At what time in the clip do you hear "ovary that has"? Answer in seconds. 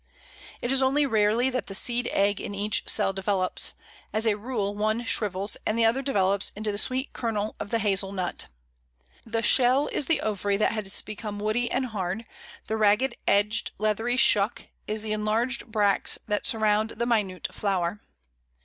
10.21-11.03